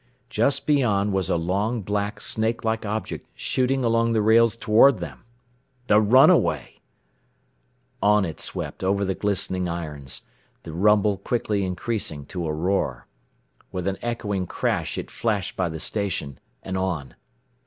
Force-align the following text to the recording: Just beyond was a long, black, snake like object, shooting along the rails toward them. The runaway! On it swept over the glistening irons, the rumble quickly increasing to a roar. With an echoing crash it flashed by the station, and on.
Just 0.31 0.65
beyond 0.65 1.13
was 1.13 1.29
a 1.29 1.35
long, 1.35 1.83
black, 1.83 2.19
snake 2.21 2.63
like 2.65 2.87
object, 2.87 3.27
shooting 3.35 3.83
along 3.83 4.13
the 4.13 4.21
rails 4.23 4.55
toward 4.55 4.97
them. 4.97 5.25
The 5.85 6.01
runaway! 6.01 6.79
On 8.01 8.25
it 8.25 8.39
swept 8.39 8.83
over 8.83 9.05
the 9.05 9.13
glistening 9.13 9.69
irons, 9.69 10.23
the 10.63 10.73
rumble 10.73 11.17
quickly 11.17 11.63
increasing 11.63 12.25
to 12.33 12.47
a 12.47 12.51
roar. 12.51 13.05
With 13.71 13.85
an 13.85 13.99
echoing 14.01 14.47
crash 14.47 14.97
it 14.97 15.11
flashed 15.11 15.55
by 15.55 15.69
the 15.69 15.79
station, 15.79 16.39
and 16.63 16.79
on. 16.79 17.13